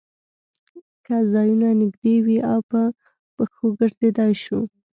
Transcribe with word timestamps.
که 1.05 1.15
ځایونه 1.33 1.69
نږدې 1.81 2.15
وي 2.25 2.37
او 2.51 2.59
په 2.69 2.81
پښو 3.35 3.65
ګرځېدای 3.79 4.33
شو. 4.43 4.59